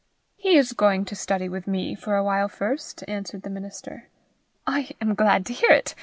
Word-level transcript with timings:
"He 0.35 0.57
is 0.57 0.73
going 0.73 1.05
to 1.05 1.15
study 1.15 1.47
with 1.47 1.67
me 1.67 1.93
for 1.93 2.15
a 2.15 2.23
while 2.23 2.47
first," 2.47 3.03
answered 3.07 3.43
the 3.43 3.51
minister. 3.51 4.07
"I 4.65 4.89
am 4.99 5.13
glad 5.13 5.45
to 5.45 5.53
hear 5.53 5.69
it. 5.69 5.93